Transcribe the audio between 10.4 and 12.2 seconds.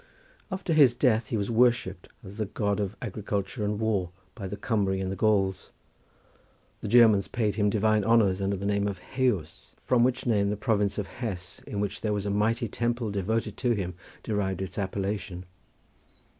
the province of Hesse in which there